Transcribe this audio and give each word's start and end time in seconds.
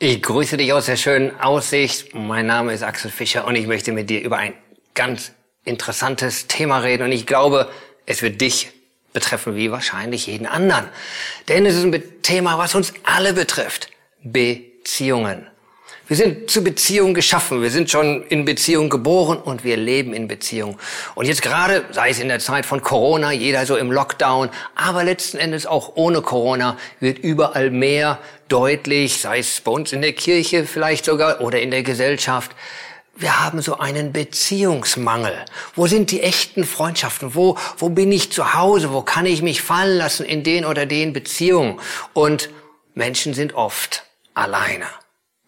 Ich 0.00 0.22
grüße 0.22 0.56
dich 0.56 0.72
aus 0.72 0.86
der 0.86 0.94
schönen 0.94 1.40
Aussicht. 1.40 2.14
Mein 2.14 2.46
Name 2.46 2.72
ist 2.72 2.84
Axel 2.84 3.10
Fischer 3.10 3.44
und 3.48 3.56
ich 3.56 3.66
möchte 3.66 3.90
mit 3.90 4.08
dir 4.08 4.22
über 4.22 4.36
ein 4.36 4.54
ganz 4.94 5.32
interessantes 5.64 6.46
Thema 6.46 6.78
reden 6.78 7.02
und 7.02 7.10
ich 7.10 7.26
glaube, 7.26 7.68
es 8.06 8.22
wird 8.22 8.40
dich 8.40 8.70
betreffen 9.12 9.56
wie 9.56 9.72
wahrscheinlich 9.72 10.28
jeden 10.28 10.46
anderen. 10.46 10.88
Denn 11.48 11.66
es 11.66 11.74
ist 11.74 11.82
ein 11.82 12.22
Thema, 12.22 12.58
was 12.58 12.76
uns 12.76 12.94
alle 13.02 13.32
betrifft. 13.32 13.90
Beziehungen. 14.22 15.48
Wir 16.08 16.16
sind 16.16 16.50
zu 16.50 16.64
Beziehungen 16.64 17.12
geschaffen. 17.12 17.60
Wir 17.60 17.70
sind 17.70 17.90
schon 17.90 18.22
in 18.28 18.46
Beziehung 18.46 18.88
geboren 18.88 19.36
und 19.36 19.62
wir 19.62 19.76
leben 19.76 20.14
in 20.14 20.26
Beziehung. 20.26 20.78
Und 21.14 21.26
jetzt 21.26 21.42
gerade, 21.42 21.84
sei 21.90 22.08
es 22.08 22.18
in 22.18 22.28
der 22.28 22.38
Zeit 22.38 22.64
von 22.64 22.80
Corona, 22.80 23.30
jeder 23.30 23.66
so 23.66 23.76
im 23.76 23.92
Lockdown, 23.92 24.48
aber 24.74 25.04
letzten 25.04 25.36
Endes 25.36 25.66
auch 25.66 25.92
ohne 25.96 26.22
Corona, 26.22 26.78
wird 26.98 27.18
überall 27.18 27.70
mehr 27.70 28.18
deutlich, 28.48 29.20
sei 29.20 29.40
es 29.40 29.60
bei 29.60 29.70
uns 29.70 29.92
in 29.92 30.00
der 30.00 30.14
Kirche 30.14 30.64
vielleicht 30.64 31.04
sogar 31.04 31.42
oder 31.42 31.60
in 31.60 31.70
der 31.70 31.82
Gesellschaft. 31.82 32.52
Wir 33.14 33.44
haben 33.44 33.60
so 33.60 33.78
einen 33.78 34.14
Beziehungsmangel. 34.14 35.34
Wo 35.74 35.86
sind 35.88 36.10
die 36.10 36.22
echten 36.22 36.64
Freundschaften? 36.64 37.34
Wo, 37.34 37.58
wo 37.76 37.90
bin 37.90 38.10
ich 38.12 38.32
zu 38.32 38.54
Hause? 38.54 38.94
Wo 38.94 39.02
kann 39.02 39.26
ich 39.26 39.42
mich 39.42 39.60
fallen 39.60 39.98
lassen 39.98 40.24
in 40.24 40.42
den 40.42 40.64
oder 40.64 40.86
den 40.86 41.12
Beziehungen? 41.12 41.78
Und 42.14 42.48
Menschen 42.94 43.34
sind 43.34 43.52
oft 43.52 44.04
alleine. 44.32 44.86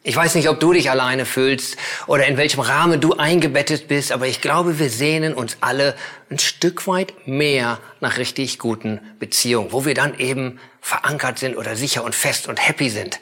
Ich 0.03 0.17
weiß 0.17 0.35
nicht, 0.37 0.49
ob 0.49 0.59
du 0.59 0.73
dich 0.73 0.89
alleine 0.89 1.27
fühlst 1.27 1.77
oder 2.07 2.27
in 2.27 2.39
welchem 2.39 2.61
Rahmen 2.61 3.03
du 3.03 3.17
eingebettet 3.17 3.87
bist, 3.87 4.13
aber 4.13 4.27
ich 4.27 4.41
glaube, 4.41 4.79
wir 4.79 4.89
sehnen 4.89 5.35
uns 5.35 5.59
alle 5.61 5.95
ein 6.31 6.39
Stück 6.39 6.87
weit 6.87 7.13
mehr 7.27 7.79
nach 8.01 8.17
richtig 8.17 8.59
guten 8.59 9.01
Beziehungen, 9.19 9.73
wo 9.73 9.85
wir 9.85 9.93
dann 9.93 10.19
eben 10.19 10.59
verankert 10.81 11.39
sind 11.39 11.55
oder 11.55 11.77
sicher 11.77 12.03
und 12.03 12.15
fest 12.15 12.49
und 12.49 12.67
happy 12.67 12.89
sind. 12.89 13.21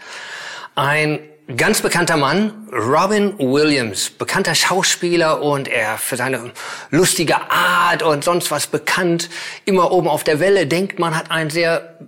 Ein 0.77 1.19
ganz 1.57 1.83
bekannter 1.83 2.17
Mann, 2.17 2.69
Robin 2.71 3.37
Williams, 3.41 4.11
bekannter 4.11 4.55
Schauspieler 4.55 5.43
und 5.43 5.67
er 5.67 5.99
für 5.99 6.17
seine 6.17 6.53
lustige 6.91 7.51
Art 7.51 8.05
und 8.05 8.23
sonst 8.23 8.53
was 8.53 8.69
bekannt, 8.69 9.31
immer 9.65 9.91
oben 9.91 10.07
auf 10.07 10.23
der 10.23 10.39
Welle, 10.39 10.69
denkt 10.69 11.01
man, 11.01 11.17
hat 11.17 11.33
ein 11.33 11.51
sehr 11.51 11.99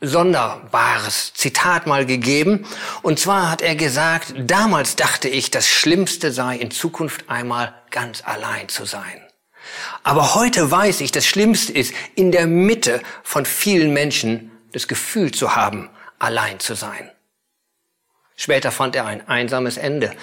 sonderbares 0.00 1.34
Zitat 1.34 1.86
mal 1.86 2.06
gegeben. 2.06 2.66
Und 3.02 3.18
zwar 3.18 3.50
hat 3.50 3.62
er 3.62 3.74
gesagt, 3.76 4.34
damals 4.38 4.96
dachte 4.96 5.28
ich, 5.28 5.50
das 5.50 5.68
Schlimmste 5.68 6.32
sei, 6.32 6.56
in 6.56 6.70
Zukunft 6.70 7.28
einmal 7.28 7.74
ganz 7.90 8.22
allein 8.24 8.68
zu 8.68 8.84
sein. 8.84 9.22
Aber 10.02 10.34
heute 10.34 10.70
weiß 10.70 11.00
ich, 11.02 11.12
das 11.12 11.26
Schlimmste 11.26 11.72
ist, 11.72 11.94
in 12.14 12.32
der 12.32 12.46
Mitte 12.46 13.02
von 13.22 13.44
vielen 13.44 13.92
Menschen 13.92 14.50
das 14.72 14.88
Gefühl 14.88 15.32
zu 15.32 15.54
haben, 15.54 15.90
allein 16.18 16.60
zu 16.60 16.74
sein. 16.74 17.10
Später 18.36 18.72
fand 18.72 18.96
er 18.96 19.04
ein 19.04 19.28
einsames 19.28 19.76
Ende. 19.76 20.14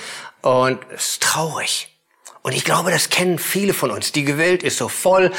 Und 0.42 0.80
es 0.90 1.12
ist 1.12 1.24
traurig. 1.24 1.94
Und 2.42 2.54
ich 2.54 2.64
glaube, 2.64 2.92
das 2.92 3.10
kennen 3.10 3.38
viele 3.40 3.74
von 3.74 3.92
uns. 3.92 4.12
Die 4.12 4.38
Welt 4.38 4.64
ist 4.64 4.78
so 4.78 4.88
voll 4.88 5.32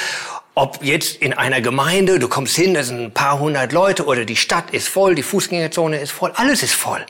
ob 0.59 0.83
jetzt 0.83 1.23
in 1.23 1.35
einer 1.35 1.61
Gemeinde, 1.61 2.19
du 2.19 2.27
kommst 2.27 2.57
hin, 2.57 2.75
da 2.75 2.83
sind 2.83 3.01
ein 3.01 3.15
paar 3.15 3.39
hundert 3.39 3.71
Leute 3.71 4.05
oder 4.07 4.25
die 4.25 4.35
Stadt 4.35 4.71
ist 4.73 4.89
voll, 4.89 5.15
die 5.15 5.23
Fußgängerzone 5.23 6.01
ist 6.01 6.11
voll, 6.11 6.33
alles 6.35 6.65
ist 6.65 6.75
voll. 6.75 7.07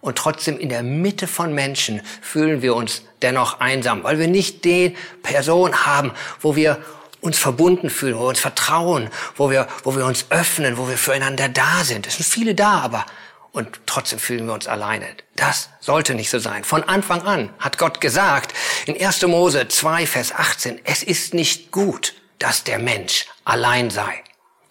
Und 0.00 0.16
trotzdem 0.16 0.56
in 0.56 0.68
der 0.68 0.84
Mitte 0.84 1.26
von 1.26 1.52
Menschen 1.52 2.00
fühlen 2.22 2.62
wir 2.62 2.76
uns 2.76 3.02
dennoch 3.22 3.58
einsam, 3.58 4.04
weil 4.04 4.20
wir 4.20 4.28
nicht 4.28 4.64
die 4.64 4.96
Person 5.24 5.84
haben, 5.84 6.12
wo 6.40 6.54
wir 6.54 6.78
uns 7.20 7.38
verbunden 7.38 7.90
fühlen, 7.90 8.14
wo 8.14 8.20
wir 8.20 8.28
uns 8.28 8.38
vertrauen, 8.38 9.10
wo 9.34 9.50
wir, 9.50 9.66
wo 9.82 9.96
wir 9.96 10.06
uns 10.06 10.26
öffnen, 10.30 10.78
wo 10.78 10.88
wir 10.88 10.96
füreinander 10.96 11.48
da 11.48 11.82
sind. 11.82 12.06
Es 12.06 12.18
sind 12.18 12.26
viele 12.26 12.54
da, 12.54 12.82
aber 12.82 13.04
und 13.50 13.80
trotzdem 13.86 14.20
fühlen 14.20 14.46
wir 14.46 14.54
uns 14.54 14.68
alleine. 14.68 15.06
Das 15.34 15.70
sollte 15.80 16.14
nicht 16.14 16.30
so 16.30 16.38
sein. 16.38 16.62
Von 16.62 16.84
Anfang 16.84 17.22
an 17.22 17.50
hat 17.58 17.78
Gott 17.78 18.00
gesagt 18.00 18.54
in 18.86 18.96
1. 19.04 19.22
Mose 19.22 19.66
2, 19.66 20.06
Vers 20.06 20.32
18, 20.32 20.78
es 20.84 21.02
ist 21.02 21.34
nicht 21.34 21.72
gut, 21.72 22.14
dass 22.38 22.64
der 22.64 22.78
Mensch 22.78 23.26
allein 23.44 23.90
sei. 23.90 24.22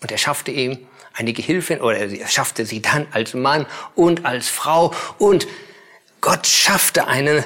Und 0.02 0.12
er 0.12 0.18
schaffte 0.18 0.52
ihm 0.52 0.88
eine 1.14 1.34
Gehilfin 1.34 1.82
oder 1.82 1.98
er 1.98 2.28
schaffte 2.28 2.66
sie 2.66 2.82
dann 2.82 3.08
als 3.12 3.34
Mann 3.34 3.66
und 3.96 4.26
als 4.26 4.50
Frau 4.50 4.94
und 5.18 5.48
Gott 6.22 6.48
schaffte 6.48 7.08
eine 7.08 7.46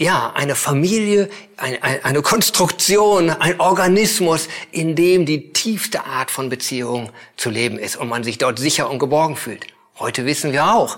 ja, 0.00 0.32
eine 0.34 0.54
Familie, 0.54 1.28
eine, 1.58 1.78
eine 1.82 2.22
Konstruktion, 2.22 3.28
ein 3.28 3.60
Organismus, 3.60 4.48
in 4.72 4.96
dem 4.96 5.26
die 5.26 5.52
tiefste 5.52 6.06
Art 6.06 6.30
von 6.30 6.48
Beziehung 6.48 7.10
zu 7.36 7.50
leben 7.50 7.78
ist 7.78 7.96
und 7.96 8.08
man 8.08 8.24
sich 8.24 8.38
dort 8.38 8.58
sicher 8.58 8.88
und 8.88 8.98
geborgen 8.98 9.36
fühlt. 9.36 9.66
Heute 9.98 10.24
wissen 10.24 10.52
wir 10.52 10.72
auch, 10.72 10.96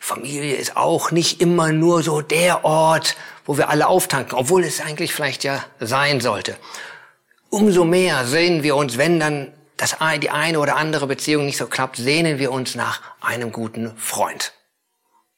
Familie 0.00 0.54
ist 0.54 0.78
auch 0.78 1.10
nicht 1.10 1.42
immer 1.42 1.72
nur 1.72 2.02
so 2.02 2.22
der 2.22 2.64
Ort, 2.64 3.16
wo 3.44 3.58
wir 3.58 3.68
alle 3.68 3.86
auftanken, 3.86 4.38
obwohl 4.38 4.64
es 4.64 4.80
eigentlich 4.80 5.12
vielleicht 5.12 5.44
ja 5.44 5.62
sein 5.78 6.22
sollte. 6.22 6.56
Umso 7.50 7.84
mehr 7.84 8.26
sehnen 8.26 8.62
wir 8.62 8.76
uns, 8.76 8.98
wenn 8.98 9.18
dann 9.20 9.52
das, 9.76 9.96
die 10.20 10.30
eine 10.30 10.60
oder 10.60 10.76
andere 10.76 11.06
Beziehung 11.06 11.46
nicht 11.46 11.56
so 11.56 11.66
klappt, 11.66 11.96
sehnen 11.96 12.38
wir 12.38 12.52
uns 12.52 12.74
nach 12.74 13.00
einem 13.20 13.52
guten 13.52 13.96
Freund. 13.96 14.52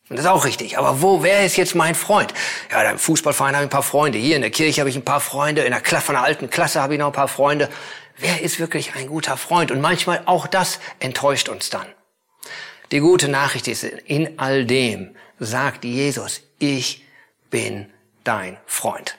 Und 0.08 0.16
das 0.16 0.24
ist 0.24 0.30
auch 0.30 0.44
richtig. 0.44 0.76
Aber 0.76 1.02
wo, 1.02 1.22
wer 1.22 1.44
ist 1.44 1.56
jetzt 1.56 1.76
mein 1.76 1.94
Freund? 1.94 2.34
Ja, 2.70 2.90
im 2.90 2.98
Fußballverein 2.98 3.54
habe 3.54 3.64
ich 3.64 3.68
ein 3.68 3.70
paar 3.70 3.84
Freunde. 3.84 4.18
Hier 4.18 4.34
in 4.34 4.42
der 4.42 4.50
Kirche 4.50 4.80
habe 4.80 4.90
ich 4.90 4.96
ein 4.96 5.04
paar 5.04 5.20
Freunde. 5.20 5.62
In 5.62 5.70
der 5.70 5.80
Klasse, 5.80 6.06
von 6.06 6.14
der 6.16 6.24
alten 6.24 6.50
Klasse 6.50 6.82
habe 6.82 6.94
ich 6.94 6.98
noch 6.98 7.06
ein 7.06 7.12
paar 7.12 7.28
Freunde. 7.28 7.68
Wer 8.16 8.40
ist 8.42 8.58
wirklich 8.58 8.94
ein 8.96 9.06
guter 9.06 9.36
Freund? 9.36 9.70
Und 9.70 9.80
manchmal 9.80 10.22
auch 10.26 10.48
das 10.48 10.80
enttäuscht 10.98 11.48
uns 11.48 11.70
dann. 11.70 11.86
Die 12.90 12.98
gute 12.98 13.28
Nachricht 13.28 13.68
ist, 13.68 13.84
in 13.84 14.36
all 14.40 14.64
dem 14.64 15.14
sagt 15.38 15.84
Jesus, 15.84 16.40
ich 16.58 17.04
bin 17.50 17.86
dein 18.24 18.58
Freund. 18.66 19.16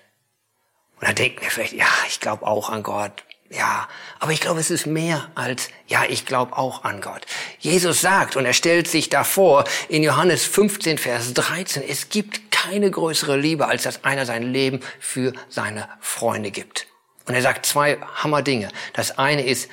Und 1.02 1.08
dann 1.08 1.16
denkt 1.16 1.42
mir 1.42 1.50
vielleicht, 1.50 1.74
ja, 1.74 1.88
ich 2.08 2.20
glaube 2.20 2.46
auch 2.46 2.70
an 2.70 2.84
Gott. 2.84 3.24
Ja, 3.50 3.90
aber 4.20 4.32
ich 4.32 4.40
glaube, 4.40 4.62
es 4.62 4.72
ist 4.72 4.86
mehr 4.86 5.30
als, 5.36 5.70
ja, 5.88 6.04
ich 6.08 6.26
glaube 6.26 6.58
auch 6.58 6.86
an 6.86 7.02
Gott. 7.02 7.26
Jesus 7.60 8.00
sagt, 8.00 8.38
und 8.38 8.46
er 8.46 8.54
stellt 8.54 8.88
sich 8.88 9.10
davor 9.10 9.66
in 9.90 10.04
Johannes 10.04 10.46
15, 10.46 10.98
Vers 10.98 11.34
13, 11.34 11.84
es 11.86 12.10
gibt 12.10 12.52
keine 12.52 12.90
größere 12.90 13.36
Liebe, 13.36 13.68
als 13.68 13.84
dass 13.84 14.06
einer 14.06 14.26
sein 14.26 14.44
Leben 14.54 14.80
für 15.00 15.34
seine 15.50 15.90
Freunde 16.00 16.52
gibt. 16.52 16.88
Und 17.26 17.34
er 17.34 17.42
sagt 17.42 17.66
zwei 17.66 17.98
Hammerdinge. 17.98 18.70
Das 18.94 19.18
eine 19.18 19.46
ist, 19.46 19.70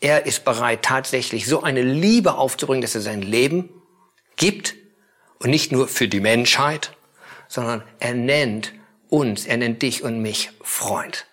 er 0.00 0.26
ist 0.26 0.44
bereit, 0.44 0.82
tatsächlich 0.82 1.46
so 1.46 1.62
eine 1.62 1.82
Liebe 1.82 2.34
aufzubringen, 2.34 2.82
dass 2.82 2.94
er 2.94 3.00
sein 3.00 3.22
Leben 3.22 3.70
gibt 4.36 4.74
und 5.40 5.50
nicht 5.50 5.72
nur 5.72 5.88
für 5.88 6.06
die 6.06 6.20
Menschheit, 6.20 6.92
sondern 7.48 7.82
er 7.98 8.14
nennt 8.14 8.74
uns, 9.08 9.46
er 9.46 9.56
nennt 9.56 9.82
dich 9.82 10.02
und 10.02 10.20
mich 10.20 10.50
Freund. 10.62 11.26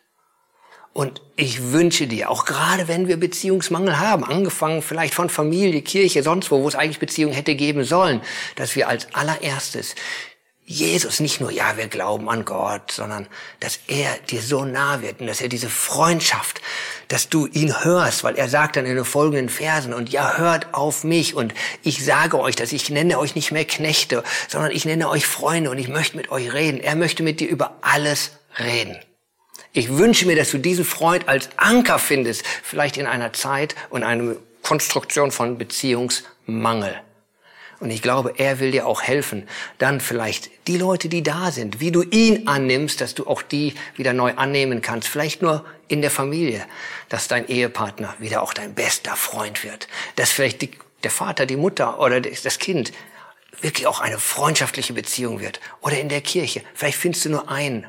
Und 0.94 1.22
ich 1.36 1.74
wünsche 1.74 2.08
dir, 2.08 2.30
auch 2.30 2.46
gerade 2.46 2.88
wenn 2.88 3.09
wir 3.09 3.18
Beziehungsmangel 3.18 4.00
haben, 4.00 4.24
angefangen 4.24 4.81
vielleicht 4.81 5.13
von 5.13 5.30
Familie, 5.30 5.81
Kirche, 5.81 6.24
sonst 6.24 6.52
wo, 6.52 6.63
wo 6.63 6.68
es 6.69 6.75
eigentlich 6.75 7.00
Beziehungen 7.00 7.34
hätte 7.34 7.56
geben 7.56 7.84
sollen, 7.84 8.22
dass 8.56 8.78
wir 8.78 8.88
als 8.88 9.13
allererstes 9.13 9.96
Jesus 10.67 11.19
nicht 11.19 11.41
nur, 11.41 11.51
ja, 11.51 11.77
wir 11.77 11.87
glauben 11.87 12.27
an 12.27 12.43
Gott, 12.43 12.91
sondern 12.91 13.27
dass 13.59 13.79
er 13.85 14.17
dir 14.29 14.41
so 14.41 14.65
nah 14.65 15.03
wird 15.03 15.21
und 15.21 15.27
dass 15.27 15.39
er 15.39 15.47
diese 15.47 15.69
Freundschaft, 15.69 16.59
dass 17.07 17.29
du 17.29 17.45
ihn 17.45 17.83
hörst, 17.83 18.23
weil 18.23 18.35
er 18.35 18.49
sagt 18.49 18.75
dann 18.75 18.87
in 18.87 18.95
den 18.95 19.05
folgenden 19.05 19.49
Versen, 19.49 19.93
und 19.93 20.09
ja, 20.09 20.37
hört 20.37 20.73
auf 20.73 21.03
mich 21.03 21.35
und 21.35 21.53
ich 21.83 22.03
sage 22.03 22.39
euch, 22.39 22.55
dass 22.55 22.71
ich 22.71 22.89
nenne 22.89 23.19
euch 23.19 23.35
nicht 23.35 23.51
mehr 23.51 23.65
Knechte, 23.65 24.23
sondern 24.47 24.71
ich 24.71 24.85
nenne 24.85 25.07
euch 25.07 25.27
Freunde 25.27 25.69
und 25.69 25.77
ich 25.77 25.87
möchte 25.87 26.17
mit 26.17 26.31
euch 26.31 26.51
reden. 26.51 26.79
Er 26.79 26.95
möchte 26.95 27.21
mit 27.21 27.39
dir 27.39 27.47
über 27.47 27.77
alles 27.81 28.31
reden. 28.57 28.97
Ich 29.71 29.95
wünsche 29.95 30.25
mir, 30.25 30.35
dass 30.35 30.49
du 30.49 30.57
diesen 30.57 30.85
Freund 30.85 31.27
als 31.27 31.49
Anker 31.57 31.99
findest, 31.99 32.43
vielleicht 32.63 32.97
in 32.97 33.05
einer 33.05 33.33
Zeit 33.33 33.75
und 33.91 34.01
einer 34.01 34.35
Konstruktion 34.63 35.29
von 35.29 35.59
Beziehungsmangel. 35.59 36.95
Und 37.80 37.91
ich 37.91 38.02
glaube, 38.02 38.34
er 38.38 38.59
will 38.59 38.72
dir 38.72 38.88
auch 38.88 39.02
helfen, 39.02 39.48
dann 39.77 40.00
vielleicht 40.00 40.50
die 40.68 40.77
Leute, 40.77 41.10
die 41.10 41.24
da 41.24 41.51
sind, 41.51 41.80
wie 41.80 41.92
du 41.92 42.04
ihn 42.04 42.48
annimmst, 42.48 43.01
dass 43.01 43.16
du 43.16 43.27
auch 43.27 43.42
die 43.42 43.74
wieder 43.95 44.13
neu 44.13 44.33
annehmen 44.36 44.81
kannst. 44.81 45.07
Vielleicht 45.07 45.42
nur 45.42 45.66
in 45.88 46.01
der 46.01 46.12
Familie, 46.12 46.66
dass 47.10 47.27
dein 47.27 47.48
Ehepartner 47.48 48.16
wieder 48.19 48.42
auch 48.42 48.54
dein 48.54 48.74
bester 48.74 49.16
Freund 49.16 49.63
wird. 49.63 49.88
Dass 50.16 50.31
vielleicht 50.31 50.62
die, 50.62 50.72
der 51.04 51.12
Vater, 51.12 51.45
die 51.45 51.57
Mutter 51.57 52.00
oder 52.00 52.22
das 52.22 52.60
Kind 52.60 52.94
wirklich 53.62 53.88
auch 53.88 54.00
eine 54.00 54.19
freundschaftliche 54.19 54.94
Beziehung 54.94 55.39
wird. 55.39 55.60
Oder 55.81 56.00
in 56.00 56.10
der 56.10 56.21
Kirche. 56.21 56.62
Vielleicht 56.74 56.98
findest 56.98 57.25
du 57.25 57.30
nur 57.30 57.50
einen. 57.50 57.86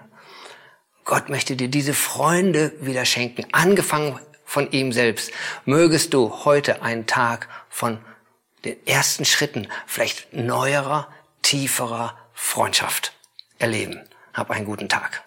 Gott 1.05 1.29
möchte 1.29 1.55
dir 1.55 1.69
diese 1.69 1.95
Freunde 1.95 2.73
wieder 2.81 3.05
schenken, 3.05 3.47
angefangen 3.53 4.19
von 4.45 4.71
ihm 4.73 4.93
selbst. 4.93 5.31
Mögest 5.65 6.15
du 6.15 6.45
heute 6.45 6.83
einen 6.83 7.07
Tag 7.07 7.49
von 7.69 7.99
den 8.67 8.87
ersten 8.87 9.25
Schritten 9.25 9.69
vielleicht 9.87 10.33
neuerer, 10.33 11.09
tieferer 11.43 12.19
Freundschaft 12.35 13.13
erleben. 13.59 14.01
Hab 14.35 14.51
einen 14.51 14.67
guten 14.67 14.89
Tag. 14.89 15.25